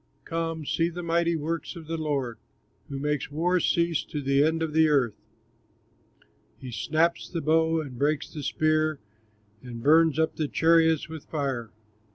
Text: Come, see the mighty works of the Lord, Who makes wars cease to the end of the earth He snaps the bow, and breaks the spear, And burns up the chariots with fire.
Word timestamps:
Come, 0.25 0.65
see 0.65 0.89
the 0.89 1.03
mighty 1.03 1.35
works 1.35 1.75
of 1.75 1.85
the 1.85 1.95
Lord, 1.95 2.39
Who 2.89 2.97
makes 2.97 3.29
wars 3.29 3.69
cease 3.71 4.03
to 4.05 4.19
the 4.19 4.43
end 4.43 4.63
of 4.63 4.73
the 4.73 4.87
earth 4.87 5.13
He 6.57 6.71
snaps 6.71 7.29
the 7.29 7.39
bow, 7.39 7.79
and 7.81 7.99
breaks 7.99 8.27
the 8.27 8.41
spear, 8.41 8.97
And 9.61 9.83
burns 9.83 10.17
up 10.17 10.37
the 10.37 10.47
chariots 10.47 11.07
with 11.07 11.25
fire. 11.25 11.69